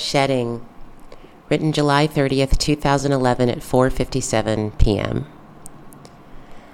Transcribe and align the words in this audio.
Shedding. 0.00 0.66
Written 1.50 1.72
July 1.72 2.08
30th, 2.08 2.56
2011 2.56 3.50
at 3.50 3.58
4:57 3.58 4.78
p.m. 4.78 5.26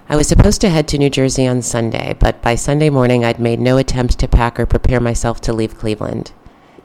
I 0.08 0.14
was 0.14 0.28
supposed 0.28 0.60
to 0.60 0.68
head 0.68 0.86
to 0.88 0.96
New 0.96 1.10
Jersey 1.10 1.44
on 1.44 1.60
Sunday, 1.60 2.14
but 2.20 2.40
by 2.40 2.54
Sunday 2.54 2.88
morning 2.88 3.24
I'd 3.24 3.40
made 3.40 3.58
no 3.58 3.78
attempt 3.78 4.20
to 4.20 4.28
pack 4.28 4.60
or 4.60 4.64
prepare 4.64 5.00
myself 5.00 5.40
to 5.40 5.52
leave 5.52 5.76
Cleveland. 5.76 6.30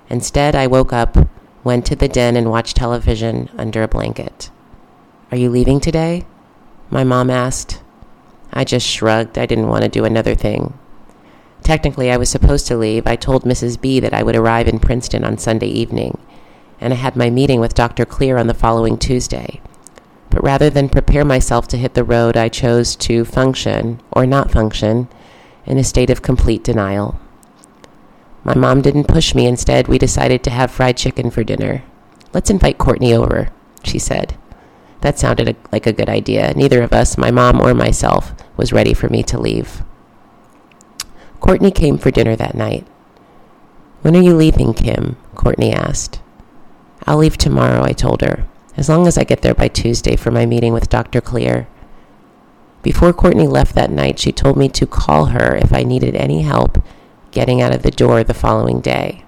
Instead, 0.10 0.56
I 0.56 0.66
woke 0.66 0.92
up, 0.92 1.16
went 1.64 1.86
to 1.86 1.96
the 1.96 2.10
den 2.10 2.36
and 2.36 2.50
watched 2.50 2.76
television 2.76 3.48
under 3.56 3.84
a 3.84 3.88
blanket. 3.88 4.50
"Are 5.32 5.38
you 5.38 5.52
leaving 5.52 5.80
today?" 5.80 6.26
my 6.90 7.04
mom 7.04 7.30
asked. 7.30 7.82
I 8.52 8.64
just 8.64 8.88
shrugged. 8.88 9.38
I 9.38 9.46
didn't 9.46 9.70
want 9.70 9.84
to 9.84 9.90
do 9.90 10.06
another 10.06 10.34
thing. 10.34 10.74
Technically, 11.62 12.12
I 12.12 12.18
was 12.18 12.30
supposed 12.30 12.66
to 12.68 12.78
leave. 12.78 13.06
I 13.06 13.16
told 13.16 13.44
Mrs. 13.44 13.80
B 13.80 14.00
that 14.00 14.14
I 14.16 14.24
would 14.24 14.36
arrive 14.36 14.68
in 14.68 14.80
Princeton 14.80 15.24
on 15.24 15.38
Sunday 15.38 15.68
evening, 15.68 16.18
and 16.82 16.92
I 16.92 16.98
had 16.98 17.16
my 17.16 17.30
meeting 17.30 17.60
with 17.60 17.76
Dr. 17.76 18.06
Clear 18.06 18.38
on 18.38 18.48
the 18.48 18.54
following 18.54 18.98
Tuesday. 18.98 19.62
But 20.32 20.44
rather 20.44 20.70
than 20.70 20.90
prepare 20.90 21.24
myself 21.24 21.68
to 21.70 21.78
hit 21.78 21.94
the 21.94 22.04
road, 22.04 22.36
I 22.36 22.50
chose 22.50 22.96
to 22.98 23.24
function, 23.24 24.02
or 24.12 24.26
not 24.26 24.52
function, 24.52 25.08
in 25.66 25.78
a 25.78 25.84
state 25.84 26.10
of 26.10 26.22
complete 26.22 26.64
denial. 26.64 27.20
My 28.44 28.56
mom 28.56 28.82
didn't 28.82 29.08
push 29.08 29.36
me. 29.36 29.46
Instead, 29.46 29.88
we 29.88 30.00
decided 30.00 30.44
to 30.44 30.50
have 30.50 30.72
fried 30.72 30.98
chicken 30.98 31.30
for 31.30 31.44
dinner. 31.44 31.84
Let's 32.34 32.50
invite 32.50 32.80
Courtney 32.80 33.14
over, 33.14 33.50
she 33.84 34.00
said. 34.00 34.36
That 35.02 35.20
sounded 35.20 35.56
like 35.72 35.86
a 35.86 35.94
good 35.94 36.10
idea. 36.10 36.54
Neither 36.56 36.82
of 36.82 36.94
us, 36.94 37.18
my 37.18 37.30
mom 37.30 37.62
or 37.62 37.74
myself, 37.74 38.34
was 38.58 38.74
ready 38.74 38.94
for 38.94 39.10
me 39.10 39.22
to 39.24 39.40
leave. 39.40 39.84
Courtney 41.40 41.72
came 41.72 41.98
for 41.98 42.10
dinner 42.10 42.36
that 42.36 42.56
night. 42.56 42.88
When 44.02 44.16
are 44.16 44.22
you 44.22 44.36
leaving, 44.36 44.74
Kim? 44.74 45.18
Courtney 45.36 45.74
asked. 45.74 46.21
I'll 47.06 47.18
leave 47.18 47.38
tomorrow, 47.38 47.84
I 47.84 47.94
told 47.94 48.22
her, 48.22 48.46
as 48.78 48.90
long 48.90 49.08
as 49.08 49.18
I 49.18 49.24
get 49.24 49.42
there 49.42 49.56
by 49.56 49.68
Tuesday 49.68 50.16
for 50.16 50.32
my 50.32 50.46
meeting 50.46 50.74
with 50.74 50.90
Dr. 50.90 51.22
Clear. 51.22 51.68
Before 52.84 53.14
Courtney 53.14 53.48
left 53.48 53.76
that 53.76 53.92
night, 53.92 54.20
she 54.20 54.32
told 54.32 54.58
me 54.58 54.70
to 54.70 54.88
call 54.88 55.26
her 55.26 55.56
if 55.56 55.74
I 55.74 55.84
needed 55.84 56.16
any 56.16 56.42
help 56.42 56.84
getting 57.32 57.62
out 57.62 57.74
of 57.74 57.84
the 57.84 57.92
door 57.92 58.24
the 58.24 58.34
following 58.34 58.82
day. 58.82 59.24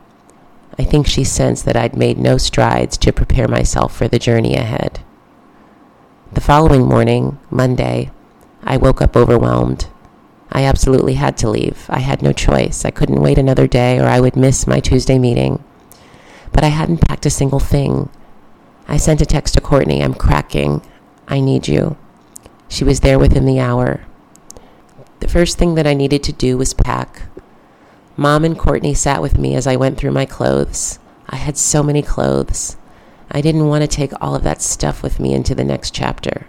I 0.78 0.84
think 0.84 1.08
she 1.08 1.24
sensed 1.24 1.66
that 1.66 1.76
I'd 1.76 1.96
made 1.96 2.18
no 2.18 2.38
strides 2.38 2.98
to 2.98 3.14
prepare 3.14 3.48
myself 3.48 3.96
for 3.96 4.08
the 4.08 4.20
journey 4.20 4.56
ahead. 4.56 5.02
The 6.34 6.42
following 6.42 6.88
morning, 6.88 7.40
Monday, 7.50 8.12
I 8.64 8.78
woke 8.78 9.02
up 9.02 9.16
overwhelmed. 9.16 9.88
I 10.52 10.64
absolutely 10.64 11.14
had 11.16 11.38
to 11.38 11.50
leave. 11.50 11.86
I 11.90 12.00
had 12.00 12.22
no 12.22 12.34
choice. 12.34 12.86
I 12.86 12.92
couldn't 12.92 13.22
wait 13.22 13.38
another 13.38 13.68
day 13.68 14.00
or 14.00 14.06
I 14.06 14.20
would 14.20 14.36
miss 14.36 14.68
my 14.68 14.80
Tuesday 14.80 15.20
meeting. 15.20 15.64
But 16.54 16.64
I 16.64 16.68
hadn't 16.68 17.08
packed 17.08 17.26
a 17.26 17.30
single 17.30 17.60
thing. 17.60 18.10
I 18.88 18.98
sent 18.98 19.22
a 19.22 19.26
text 19.26 19.56
to 19.56 19.62
Courtney 19.62 20.04
I'm 20.04 20.14
cracking. 20.14 20.82
I 21.28 21.40
need 21.40 21.68
you. 21.68 21.98
She 22.68 22.84
was 22.84 23.02
there 23.02 23.20
within 23.20 23.46
the 23.46 23.60
hour. 23.60 24.06
The 25.20 25.28
first 25.28 25.58
thing 25.58 25.76
that 25.76 25.88
I 25.88 25.94
needed 25.94 26.24
to 26.24 26.34
do 26.34 26.58
was 26.58 26.74
pack. 26.74 27.24
Mom 28.16 28.44
and 28.46 28.58
Courtney 28.58 28.94
sat 28.94 29.22
with 29.22 29.38
me 29.38 29.56
as 29.56 29.66
I 29.66 29.76
went 29.76 29.98
through 29.98 30.12
my 30.12 30.26
clothes. 30.26 31.00
I 31.30 31.38
had 31.38 31.58
so 31.58 31.82
many 31.82 32.02
clothes. 32.02 32.78
I 33.32 33.42
didn't 33.42 33.68
want 33.68 33.82
to 33.82 33.88
take 33.88 34.12
all 34.22 34.36
of 34.36 34.44
that 34.44 34.62
stuff 34.62 35.02
with 35.02 35.20
me 35.20 35.34
into 35.34 35.56
the 35.56 35.64
next 35.64 35.94
chapter. 35.96 36.48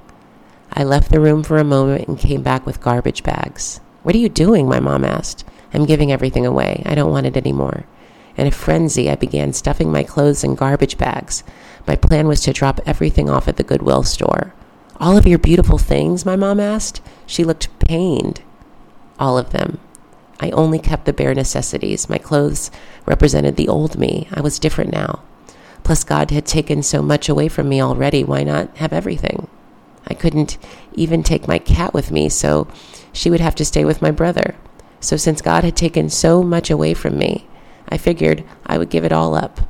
I 0.72 0.84
left 0.84 1.10
the 1.10 1.20
room 1.20 1.42
for 1.42 1.58
a 1.58 1.64
moment 1.64 2.08
and 2.08 2.18
came 2.18 2.42
back 2.42 2.66
with 2.66 2.80
garbage 2.80 3.22
bags. 3.22 3.80
What 4.02 4.14
are 4.14 4.18
you 4.18 4.28
doing? 4.28 4.68
My 4.68 4.80
mom 4.80 5.04
asked. 5.04 5.44
I'm 5.72 5.86
giving 5.86 6.12
everything 6.12 6.44
away. 6.44 6.82
I 6.84 6.94
don't 6.94 7.10
want 7.10 7.26
it 7.26 7.36
anymore. 7.36 7.84
In 8.36 8.46
a 8.46 8.50
frenzy, 8.50 9.10
I 9.10 9.14
began 9.14 9.52
stuffing 9.52 9.92
my 9.92 10.02
clothes 10.02 10.42
in 10.42 10.54
garbage 10.54 10.98
bags. 10.98 11.44
My 11.86 11.96
plan 11.96 12.26
was 12.26 12.40
to 12.42 12.52
drop 12.52 12.80
everything 12.84 13.30
off 13.30 13.46
at 13.46 13.56
the 13.56 13.62
Goodwill 13.62 14.02
store. 14.02 14.54
All 14.98 15.16
of 15.16 15.26
your 15.26 15.38
beautiful 15.38 15.78
things? 15.78 16.24
My 16.24 16.36
mom 16.36 16.60
asked. 16.60 17.00
She 17.26 17.44
looked 17.44 17.78
pained. 17.78 18.42
All 19.18 19.38
of 19.38 19.50
them. 19.50 19.78
I 20.40 20.50
only 20.50 20.78
kept 20.78 21.04
the 21.04 21.12
bare 21.12 21.34
necessities. 21.34 22.08
My 22.08 22.18
clothes 22.18 22.70
represented 23.06 23.56
the 23.56 23.68
old 23.68 23.98
me. 23.98 24.28
I 24.32 24.40
was 24.40 24.58
different 24.58 24.92
now. 24.92 25.22
Plus, 25.84 26.02
God 26.02 26.30
had 26.30 26.46
taken 26.46 26.82
so 26.82 27.02
much 27.02 27.28
away 27.28 27.48
from 27.48 27.68
me 27.68 27.80
already. 27.80 28.24
Why 28.24 28.42
not 28.42 28.76
have 28.78 28.92
everything? 28.92 29.48
I 30.06 30.14
couldn't 30.14 30.58
even 30.94 31.22
take 31.22 31.46
my 31.46 31.58
cat 31.58 31.94
with 31.94 32.10
me, 32.10 32.28
so 32.28 32.66
she 33.12 33.30
would 33.30 33.40
have 33.40 33.54
to 33.56 33.64
stay 33.64 33.84
with 33.84 34.02
my 34.02 34.10
brother. 34.10 34.56
So, 35.00 35.16
since 35.16 35.42
God 35.42 35.64
had 35.64 35.76
taken 35.76 36.08
so 36.08 36.42
much 36.42 36.70
away 36.70 36.94
from 36.94 37.18
me, 37.18 37.46
I 37.88 37.96
figured 37.96 38.44
I 38.66 38.78
would 38.78 38.90
give 38.90 39.04
it 39.04 39.12
all 39.12 39.34
up. 39.34 39.60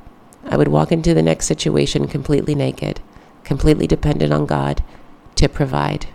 I 0.45 0.57
would 0.57 0.69
walk 0.69 0.93
into 0.93 1.15
the 1.15 1.23
next 1.23 1.47
situation 1.47 2.07
completely 2.07 2.55
naked, 2.55 3.01
completely 3.45 3.87
dependent 3.87 4.33
on 4.33 4.47
God 4.47 4.83
to 5.37 5.49
provide. 5.49 6.07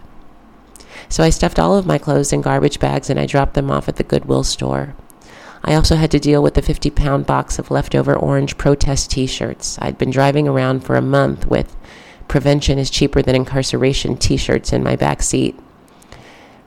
So 1.08 1.24
I 1.24 1.30
stuffed 1.30 1.60
all 1.60 1.76
of 1.76 1.86
my 1.86 1.98
clothes 1.98 2.32
in 2.32 2.42
garbage 2.42 2.80
bags 2.80 3.10
and 3.10 3.20
I 3.20 3.26
dropped 3.26 3.56
them 3.56 3.72
off 3.72 3.88
at 3.88 3.96
the 3.96 4.04
Goodwill 4.04 4.44
store. 4.44 4.96
I 5.64 5.74
also 5.74 5.96
had 5.96 6.12
to 6.12 6.20
deal 6.20 6.42
with 6.42 6.54
the 6.54 6.62
50 6.62 6.90
pound 6.92 7.26
box 7.26 7.60
of 7.60 7.72
leftover 7.72 8.16
orange 8.16 8.58
protest 8.58 9.12
t 9.12 9.26
shirts. 9.26 9.78
I'd 9.82 9.98
been 9.98 10.12
driving 10.12 10.48
around 10.48 10.82
for 10.82 10.96
a 10.96 11.02
month 11.02 11.48
with 11.48 11.76
prevention 12.28 12.78
is 12.78 12.90
cheaper 12.90 13.22
than 13.22 13.36
incarceration 13.36 14.16
t 14.18 14.38
shirts 14.38 14.72
in 14.72 14.84
my 14.84 14.96
back 14.96 15.22
seat. 15.22 15.60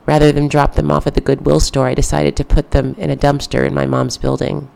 Rather 0.05 0.31
than 0.31 0.49
drop 0.49 0.75
them 0.75 0.91
off 0.91 1.07
at 1.07 1.13
the 1.13 1.21
Goodwill 1.21 1.61
store, 1.61 1.87
I 1.87 1.93
decided 1.93 2.35
to 2.35 2.43
put 2.43 2.71
them 2.71 2.93
in 2.97 3.09
a 3.09 3.15
dumpster 3.15 3.65
in 3.65 3.73
my 3.73 3.85
mom's 3.85 4.17
building. 4.17 4.69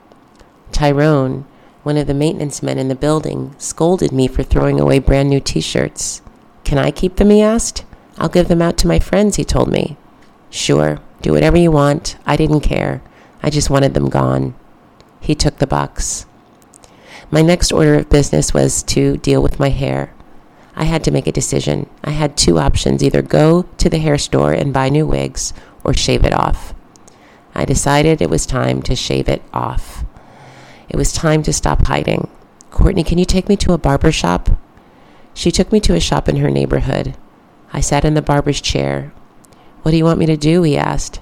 Tyrone, 0.78 1.44
one 1.82 1.98
of 1.98 2.06
the 2.06 2.14
maintenance 2.14 2.62
men 2.62 2.78
in 2.78 2.88
the 2.88 2.94
building, 2.94 3.56
scolded 3.58 4.12
me 4.12 4.28
for 4.28 4.44
throwing 4.44 4.80
away 4.80 5.00
brand 5.00 5.28
new 5.28 5.40
t 5.40 5.60
shirts. 5.60 6.22
Can 6.64 6.78
I 6.78 6.92
keep 6.92 7.16
them? 7.16 7.32
he 7.32 7.42
asked. 7.42 7.84
I'll 8.20 8.30
give 8.30 8.48
them 8.48 8.62
out 8.62 8.78
to 8.78 8.88
my 8.88 9.00
friends, 9.00 9.38
he 9.38 9.44
told 9.44 9.72
me. 9.72 9.98
Sure, 10.52 11.00
do 11.24 11.32
whatever 11.32 11.58
you 11.58 11.72
want. 11.72 12.18
I 12.28 12.36
didn't 12.36 12.60
care. 12.60 13.02
I 13.42 13.50
just 13.50 13.72
wanted 13.72 13.96
them 13.96 14.08
gone. 14.08 14.54
He 15.20 15.34
took 15.34 15.58
the 15.58 15.66
box. 15.66 16.28
My 17.32 17.42
next 17.42 17.72
order 17.72 17.96
of 17.96 18.12
business 18.12 18.54
was 18.54 18.84
to 18.84 19.18
deal 19.18 19.42
with 19.42 19.60
my 19.60 19.70
hair. 19.70 20.14
I 20.76 20.84
had 20.84 21.04
to 21.06 21.12
make 21.12 21.26
a 21.26 21.32
decision. 21.32 21.90
I 22.04 22.12
had 22.12 22.38
two 22.38 22.60
options 22.60 23.02
either 23.02 23.24
go 23.24 23.64
to 23.80 23.90
the 23.90 23.98
hair 23.98 24.20
store 24.20 24.54
and 24.54 24.72
buy 24.72 24.90
new 24.90 25.08
wigs 25.08 25.56
or 25.84 25.96
shave 25.96 26.24
it 26.24 26.36
off. 26.36 26.76
I 27.56 27.66
decided 27.66 28.22
it 28.22 28.30
was 28.30 28.46
time 28.46 28.84
to 28.84 28.96
shave 28.96 29.28
it 29.28 29.42
off. 29.52 30.06
It 30.90 30.96
was 30.96 31.12
time 31.12 31.44
to 31.44 31.54
stop 31.54 31.86
hiding. 31.86 32.30
Courtney, 32.72 33.04
can 33.04 33.18
you 33.18 33.26
take 33.26 33.50
me 33.50 33.58
to 33.58 33.74
a 33.74 33.78
barber 33.78 34.12
shop? 34.12 34.50
She 35.34 35.52
took 35.52 35.72
me 35.72 35.80
to 35.82 35.96
a 35.96 36.00
shop 36.00 36.28
in 36.28 36.38
her 36.38 36.50
neighborhood. 36.50 37.16
I 37.74 37.82
sat 37.82 38.06
in 38.06 38.14
the 38.14 38.22
barber's 38.22 38.62
chair. 38.62 39.12
What 39.82 39.92
do 39.92 39.98
you 39.98 40.06
want 40.06 40.20
me 40.20 40.26
to 40.26 40.38
do? 40.38 40.64
he 40.64 40.78
asked. 40.78 41.20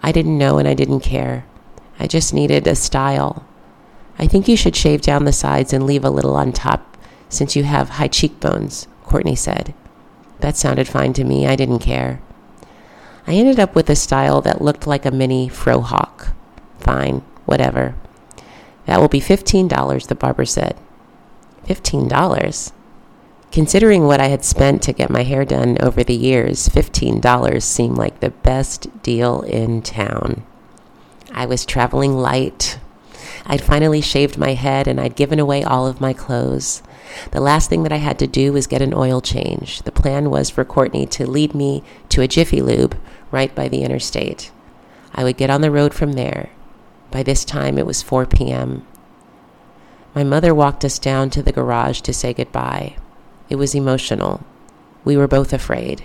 I 0.00 0.12
didn't 0.12 0.38
know 0.38 0.58
and 0.58 0.66
I 0.66 0.74
didn't 0.74 1.00
care. 1.00 1.46
I 1.98 2.06
just 2.06 2.34
needed 2.34 2.66
a 2.66 2.74
style. 2.74 3.46
I 4.18 4.26
think 4.26 4.48
you 4.48 4.56
should 4.56 4.76
shave 4.76 5.02
down 5.02 5.24
the 5.24 5.32
sides 5.32 5.72
and 5.72 5.86
leave 5.86 6.04
a 6.04 6.10
little 6.10 6.36
on 6.36 6.52
top 6.52 6.96
since 7.28 7.56
you 7.56 7.64
have 7.64 7.90
high 7.90 8.08
cheekbones, 8.08 8.86
Courtney 9.04 9.36
said. 9.36 9.74
That 10.40 10.56
sounded 10.56 10.88
fine 10.88 11.12
to 11.14 11.24
me. 11.24 11.46
I 11.46 11.56
didn't 11.56 11.80
care. 11.80 12.20
I 13.26 13.34
ended 13.34 13.58
up 13.58 13.74
with 13.74 13.90
a 13.90 13.96
style 13.96 14.40
that 14.42 14.62
looked 14.62 14.86
like 14.86 15.04
a 15.04 15.10
mini 15.10 15.48
frohawk. 15.48 16.32
Fine, 16.78 17.22
whatever. 17.44 17.94
That 18.86 19.00
will 19.00 19.08
be 19.08 19.20
$15, 19.20 20.06
the 20.06 20.14
barber 20.14 20.44
said. 20.44 20.76
$15? 21.66 22.72
Considering 23.52 24.04
what 24.04 24.20
I 24.20 24.28
had 24.28 24.44
spent 24.44 24.82
to 24.82 24.92
get 24.92 25.10
my 25.10 25.22
hair 25.22 25.44
done 25.44 25.76
over 25.80 26.04
the 26.04 26.14
years, 26.14 26.68
$15 26.68 27.62
seemed 27.62 27.96
like 27.96 28.20
the 28.20 28.30
best 28.30 29.02
deal 29.02 29.42
in 29.42 29.82
town. 29.82 30.44
I 31.32 31.46
was 31.46 31.64
traveling 31.64 32.16
light. 32.16 32.78
I'd 33.44 33.62
finally 33.62 34.00
shaved 34.00 34.38
my 34.38 34.54
head 34.54 34.88
and 34.88 35.00
I'd 35.00 35.16
given 35.16 35.38
away 35.38 35.62
all 35.62 35.86
of 35.86 36.00
my 36.00 36.12
clothes. 36.12 36.82
The 37.30 37.40
last 37.40 37.70
thing 37.70 37.82
that 37.84 37.92
I 37.92 37.98
had 37.98 38.18
to 38.18 38.26
do 38.26 38.52
was 38.52 38.66
get 38.66 38.82
an 38.82 38.94
oil 38.94 39.20
change. 39.20 39.82
The 39.82 39.92
plan 39.92 40.30
was 40.30 40.50
for 40.50 40.64
Courtney 40.64 41.06
to 41.06 41.26
lead 41.28 41.54
me 41.54 41.82
to 42.10 42.22
a 42.22 42.28
Jiffy 42.28 42.60
Lube 42.60 42.96
right 43.30 43.54
by 43.54 43.68
the 43.68 43.82
interstate. 43.82 44.50
I 45.14 45.24
would 45.24 45.36
get 45.36 45.50
on 45.50 45.60
the 45.60 45.70
road 45.70 45.94
from 45.94 46.12
there. 46.12 46.50
By 47.10 47.22
this 47.22 47.44
time, 47.44 47.78
it 47.78 47.86
was 47.86 48.02
4 48.02 48.26
p.m. 48.26 48.86
My 50.14 50.24
mother 50.24 50.54
walked 50.54 50.84
us 50.84 50.98
down 50.98 51.30
to 51.30 51.42
the 51.42 51.52
garage 51.52 52.00
to 52.00 52.12
say 52.12 52.32
goodbye. 52.32 52.96
It 53.48 53.56
was 53.56 53.74
emotional. 53.74 54.44
We 55.04 55.16
were 55.16 55.28
both 55.28 55.52
afraid. 55.52 56.04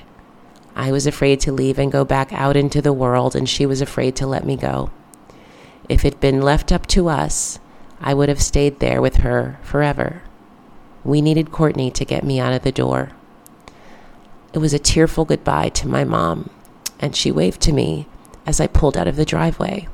I 0.75 0.91
was 0.91 1.07
afraid 1.07 1.39
to 1.41 1.51
leave 1.51 1.79
and 1.79 1.91
go 1.91 2.05
back 2.05 2.31
out 2.33 2.55
into 2.55 2.81
the 2.81 2.93
world, 2.93 3.35
and 3.35 3.47
she 3.47 3.65
was 3.65 3.81
afraid 3.81 4.15
to 4.17 4.27
let 4.27 4.45
me 4.45 4.55
go. 4.55 4.91
If 5.89 6.05
it 6.05 6.13
had 6.13 6.19
been 6.21 6.41
left 6.41 6.71
up 6.71 6.87
to 6.87 7.09
us, 7.09 7.59
I 7.99 8.13
would 8.13 8.29
have 8.29 8.41
stayed 8.41 8.79
there 8.79 9.01
with 9.01 9.17
her 9.17 9.59
forever. 9.63 10.23
We 11.03 11.21
needed 11.21 11.51
Courtney 11.51 11.91
to 11.91 12.05
get 12.05 12.23
me 12.23 12.39
out 12.39 12.53
of 12.53 12.61
the 12.61 12.71
door. 12.71 13.09
It 14.53 14.59
was 14.59 14.73
a 14.73 14.79
tearful 14.79 15.25
goodbye 15.25 15.69
to 15.69 15.87
my 15.87 16.03
mom, 16.03 16.49
and 16.99 17.15
she 17.15 17.31
waved 17.31 17.61
to 17.61 17.73
me 17.73 18.07
as 18.45 18.59
I 18.59 18.67
pulled 18.67 18.97
out 18.97 19.07
of 19.07 19.15
the 19.15 19.25
driveway. 19.25 19.87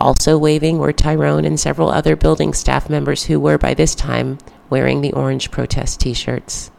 Also 0.00 0.38
waving 0.38 0.78
were 0.78 0.92
Tyrone 0.92 1.44
and 1.44 1.60
several 1.60 1.90
other 1.90 2.16
building 2.16 2.54
staff 2.54 2.88
members 2.88 3.24
who 3.24 3.38
were, 3.38 3.58
by 3.58 3.74
this 3.74 3.94
time, 3.94 4.38
wearing 4.70 5.02
the 5.02 5.12
orange 5.12 5.50
protest 5.50 6.00
t 6.00 6.14
shirts. 6.14 6.70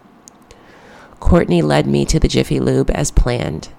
Courtney 1.20 1.62
led 1.62 1.86
me 1.86 2.04
to 2.06 2.20
the 2.20 2.28
Jiffy 2.28 2.60
Lube 2.60 2.90
as 2.90 3.12
planned, 3.12 3.70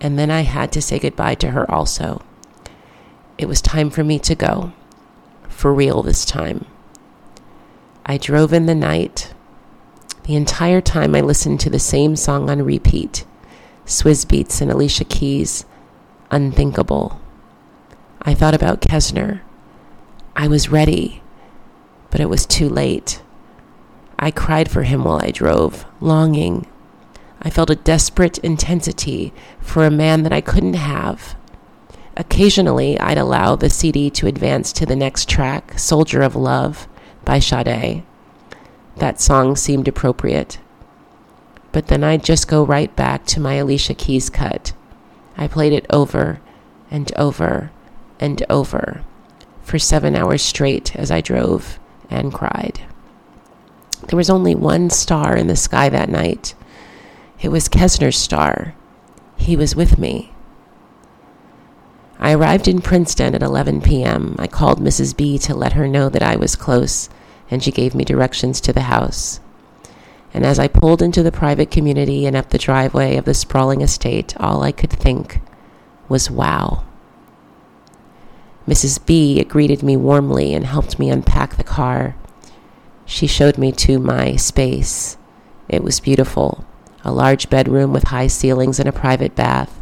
and 0.00 0.16
then 0.16 0.30
I 0.30 0.42
had 0.42 0.70
to 0.72 0.82
say 0.82 1.00
goodbye 1.00 1.34
to 1.36 1.50
her 1.50 1.68
also. 1.68 2.22
It 3.38 3.46
was 3.46 3.60
time 3.60 3.90
for 3.90 4.04
me 4.04 4.18
to 4.20 4.34
go. 4.34 4.72
For 5.48 5.74
real 5.74 6.02
this 6.02 6.24
time. 6.24 6.66
I 8.04 8.18
drove 8.18 8.52
in 8.52 8.66
the 8.66 8.74
night. 8.74 9.34
The 10.24 10.36
entire 10.36 10.80
time 10.80 11.14
I 11.14 11.22
listened 11.22 11.60
to 11.60 11.70
the 11.70 11.78
same 11.78 12.14
song 12.14 12.48
on 12.50 12.62
repeat 12.62 13.24
Swizz 13.84 14.26
Beatz 14.26 14.60
and 14.60 14.70
Alicia 14.70 15.04
Keys' 15.04 15.64
Unthinkable. 16.30 17.20
I 18.28 18.34
thought 18.34 18.54
about 18.56 18.80
Kesner. 18.80 19.40
I 20.34 20.48
was 20.48 20.68
ready, 20.68 21.22
but 22.10 22.20
it 22.20 22.28
was 22.28 22.44
too 22.44 22.68
late. 22.68 23.22
I 24.18 24.32
cried 24.32 24.68
for 24.68 24.82
him 24.82 25.04
while 25.04 25.20
I 25.22 25.30
drove, 25.30 25.86
longing. 26.00 26.66
I 27.40 27.50
felt 27.50 27.70
a 27.70 27.76
desperate 27.76 28.38
intensity 28.38 29.32
for 29.60 29.86
a 29.86 29.92
man 29.92 30.24
that 30.24 30.32
I 30.32 30.40
couldn't 30.40 30.74
have. 30.74 31.36
Occasionally, 32.16 32.98
I'd 32.98 33.16
allow 33.16 33.54
the 33.54 33.70
CD 33.70 34.10
to 34.10 34.26
advance 34.26 34.72
to 34.72 34.86
the 34.86 34.96
next 34.96 35.28
track, 35.28 35.78
Soldier 35.78 36.22
of 36.22 36.34
Love 36.34 36.88
by 37.24 37.38
Sade. 37.38 38.02
That 38.96 39.20
song 39.20 39.54
seemed 39.54 39.86
appropriate. 39.86 40.58
But 41.70 41.86
then 41.86 42.02
I'd 42.02 42.24
just 42.24 42.48
go 42.48 42.64
right 42.64 42.94
back 42.96 43.24
to 43.26 43.40
my 43.40 43.54
Alicia 43.54 43.94
Keys 43.94 44.30
cut. 44.30 44.72
I 45.36 45.46
played 45.46 45.72
it 45.72 45.86
over 45.90 46.40
and 46.90 47.14
over 47.14 47.70
and 48.20 48.44
over 48.48 49.02
for 49.62 49.78
seven 49.78 50.14
hours 50.14 50.42
straight 50.42 50.94
as 50.96 51.10
I 51.10 51.20
drove 51.20 51.78
and 52.08 52.32
cried. 52.32 52.80
There 54.08 54.16
was 54.16 54.30
only 54.30 54.54
one 54.54 54.90
star 54.90 55.36
in 55.36 55.48
the 55.48 55.56
sky 55.56 55.88
that 55.88 56.08
night. 56.08 56.54
It 57.40 57.48
was 57.48 57.68
Kesner's 57.68 58.16
star. 58.16 58.74
He 59.36 59.56
was 59.56 59.74
with 59.74 59.98
me. 59.98 60.32
I 62.18 62.32
arrived 62.32 62.68
in 62.68 62.80
Princeton 62.80 63.34
at 63.34 63.42
11 63.42 63.82
p.m. 63.82 64.36
I 64.38 64.46
called 64.46 64.80
Mrs. 64.80 65.16
B 65.16 65.38
to 65.38 65.54
let 65.54 65.74
her 65.74 65.86
know 65.86 66.08
that 66.08 66.22
I 66.22 66.36
was 66.36 66.56
close, 66.56 67.10
and 67.50 67.62
she 67.62 67.70
gave 67.70 67.94
me 67.94 68.04
directions 68.04 68.60
to 68.62 68.72
the 68.72 68.82
house. 68.82 69.40
And 70.32 70.44
as 70.44 70.58
I 70.58 70.68
pulled 70.68 71.02
into 71.02 71.22
the 71.22 71.32
private 71.32 71.70
community 71.70 72.26
and 72.26 72.36
up 72.36 72.50
the 72.50 72.58
driveway 72.58 73.16
of 73.16 73.24
the 73.24 73.34
sprawling 73.34 73.80
estate, 73.80 74.36
all 74.38 74.62
I 74.62 74.72
could 74.72 74.90
think 74.90 75.40
was 76.08 76.30
wow. 76.30 76.84
Mrs. 78.66 79.04
B 79.04 79.42
greeted 79.44 79.82
me 79.82 79.96
warmly 79.96 80.52
and 80.52 80.64
helped 80.64 80.98
me 80.98 81.08
unpack 81.08 81.56
the 81.56 81.64
car. 81.64 82.16
She 83.04 83.26
showed 83.26 83.58
me 83.58 83.70
to 83.72 83.98
my 83.98 84.36
space. 84.36 85.16
It 85.68 85.82
was 85.82 86.00
beautiful 86.00 86.64
a 87.06 87.12
large 87.12 87.48
bedroom 87.48 87.92
with 87.92 88.08
high 88.08 88.26
ceilings 88.26 88.80
and 88.80 88.88
a 88.88 88.92
private 88.92 89.36
bath. 89.36 89.80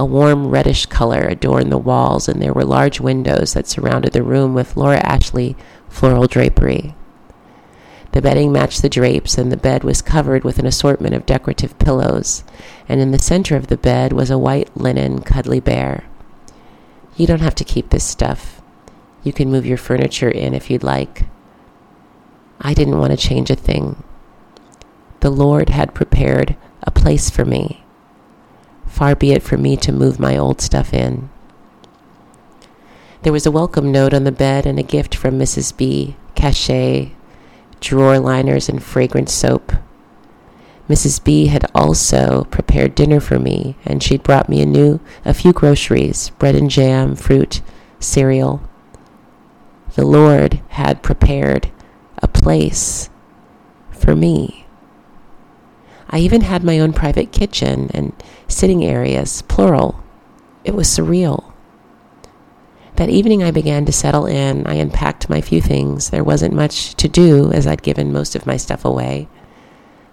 A 0.00 0.04
warm 0.04 0.48
reddish 0.48 0.86
color 0.86 1.20
adorned 1.20 1.70
the 1.70 1.76
walls, 1.76 2.26
and 2.26 2.40
there 2.40 2.54
were 2.54 2.64
large 2.64 3.00
windows 3.00 3.52
that 3.52 3.66
surrounded 3.66 4.14
the 4.14 4.22
room 4.22 4.54
with 4.54 4.74
Laura 4.74 4.96
Ashley 5.04 5.56
floral 5.90 6.26
drapery. 6.26 6.94
The 8.12 8.22
bedding 8.22 8.50
matched 8.50 8.80
the 8.80 8.88
drapes, 8.88 9.36
and 9.36 9.52
the 9.52 9.58
bed 9.58 9.84
was 9.84 10.00
covered 10.00 10.42
with 10.42 10.58
an 10.58 10.64
assortment 10.64 11.14
of 11.14 11.26
decorative 11.26 11.78
pillows, 11.78 12.44
and 12.88 12.98
in 12.98 13.10
the 13.10 13.18
center 13.18 13.54
of 13.54 13.66
the 13.66 13.76
bed 13.76 14.14
was 14.14 14.30
a 14.30 14.38
white 14.38 14.74
linen 14.74 15.20
cuddly 15.20 15.60
bear. 15.60 16.07
You 17.18 17.26
don't 17.26 17.40
have 17.40 17.56
to 17.56 17.64
keep 17.64 17.90
this 17.90 18.04
stuff. 18.04 18.62
You 19.24 19.32
can 19.32 19.50
move 19.50 19.66
your 19.66 19.76
furniture 19.76 20.30
in 20.30 20.54
if 20.54 20.70
you'd 20.70 20.84
like. 20.84 21.26
I 22.60 22.74
didn't 22.74 22.98
want 22.98 23.10
to 23.10 23.16
change 23.16 23.50
a 23.50 23.56
thing. 23.56 24.04
The 25.18 25.30
Lord 25.30 25.68
had 25.68 25.96
prepared 25.96 26.56
a 26.84 26.92
place 26.92 27.28
for 27.28 27.44
me. 27.44 27.82
Far 28.86 29.16
be 29.16 29.32
it 29.32 29.42
for 29.42 29.58
me 29.58 29.76
to 29.78 29.90
move 29.90 30.20
my 30.20 30.36
old 30.36 30.60
stuff 30.60 30.94
in. 30.94 31.28
There 33.22 33.32
was 33.32 33.46
a 33.46 33.50
welcome 33.50 33.90
note 33.90 34.14
on 34.14 34.22
the 34.22 34.30
bed 34.30 34.64
and 34.64 34.78
a 34.78 34.84
gift 34.84 35.16
from 35.16 35.40
Mrs. 35.40 35.76
B, 35.76 36.14
cachet, 36.36 37.10
drawer 37.80 38.20
liners, 38.20 38.68
and 38.68 38.80
fragrant 38.80 39.28
soap. 39.28 39.72
Mrs. 40.88 41.22
B 41.22 41.46
had 41.46 41.70
also 41.74 42.44
prepared 42.44 42.94
dinner 42.94 43.20
for 43.20 43.38
me, 43.38 43.76
and 43.84 44.02
she'd 44.02 44.22
brought 44.22 44.48
me 44.48 44.62
a 44.62 44.66
new 44.66 45.00
a 45.24 45.34
few 45.34 45.52
groceries, 45.52 46.30
bread 46.38 46.54
and 46.54 46.70
jam, 46.70 47.14
fruit, 47.14 47.60
cereal. 48.00 48.62
The 49.94 50.06
Lord 50.06 50.62
had 50.68 51.02
prepared 51.02 51.70
a 52.22 52.28
place 52.28 53.10
for 53.90 54.16
me. 54.16 54.66
I 56.08 56.20
even 56.20 56.40
had 56.40 56.64
my 56.64 56.78
own 56.78 56.94
private 56.94 57.32
kitchen 57.32 57.90
and 57.92 58.12
sitting 58.46 58.82
areas, 58.82 59.42
plural. 59.42 60.02
It 60.64 60.74
was 60.74 60.88
surreal. 60.88 61.52
That 62.96 63.10
evening, 63.10 63.42
I 63.42 63.50
began 63.50 63.84
to 63.84 63.92
settle 63.92 64.26
in. 64.26 64.66
I 64.66 64.74
unpacked 64.74 65.28
my 65.28 65.40
few 65.40 65.60
things. 65.60 66.10
There 66.10 66.24
wasn't 66.24 66.54
much 66.54 66.94
to 66.94 67.08
do 67.08 67.52
as 67.52 67.66
I'd 67.66 67.82
given 67.82 68.12
most 68.12 68.34
of 68.34 68.46
my 68.46 68.56
stuff 68.56 68.84
away. 68.84 69.28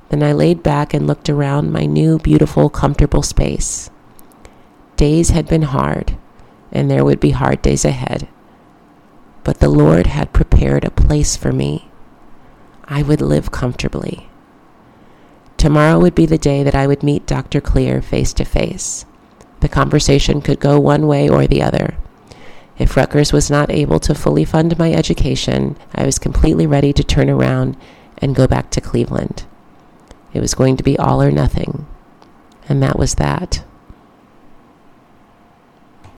Then 0.10 0.24
I 0.24 0.34
laid 0.34 0.64
back 0.64 0.94
and 0.94 1.08
looked 1.08 1.30
around 1.30 1.72
my 1.72 1.86
new, 1.86 2.20
beautiful, 2.20 2.70
comfortable 2.70 3.24
space. 3.24 3.90
Days 4.98 5.32
had 5.32 5.48
been 5.48 5.64
hard, 5.64 6.18
and 6.72 6.90
there 6.90 7.04
would 7.04 7.20
be 7.20 7.32
hard 7.32 7.62
days 7.62 7.86
ahead. 7.86 8.28
But 9.44 9.60
the 9.60 9.70
Lord 9.70 10.08
had 10.08 10.34
prepared 10.34 10.86
a 10.86 10.92
place 10.92 11.36
for 11.36 11.52
me. 11.52 11.90
I 12.86 13.02
would 13.02 13.22
live 13.22 13.52
comfortably. 13.52 14.30
Tomorrow 15.58 16.00
would 16.00 16.16
be 16.16 16.26
the 16.26 16.38
day 16.38 16.64
that 16.64 16.76
I 16.76 16.86
would 16.86 17.02
meet 17.02 17.26
Dr. 17.26 17.60
Clear 17.60 18.02
face 18.02 18.34
to 18.34 18.46
face. 18.46 19.06
The 19.62 19.70
conversation 19.70 20.42
could 20.42 20.60
go 20.60 20.80
one 20.80 21.08
way 21.08 21.28
or 21.28 21.48
the 21.48 21.64
other. 21.64 21.98
If 22.78 22.96
Rutgers 22.96 23.34
was 23.34 23.50
not 23.50 23.72
able 23.72 24.00
to 24.02 24.14
fully 24.14 24.46
fund 24.46 24.78
my 24.78 24.92
education, 24.92 25.78
I 25.94 26.06
was 26.06 26.20
completely 26.20 26.68
ready 26.68 26.94
to 26.94 27.04
turn 27.04 27.30
around 27.30 27.78
and 28.18 28.36
go 28.36 28.48
back 28.48 28.70
to 28.72 28.82
Cleveland. 28.82 29.46
It 30.36 30.42
was 30.42 30.54
going 30.54 30.76
to 30.76 30.84
be 30.84 31.00
all 31.00 31.22
or 31.22 31.32
nothing. 31.32 31.88
And 32.68 32.84
that 32.84 33.00
was 33.00 33.16
that. 33.16 33.64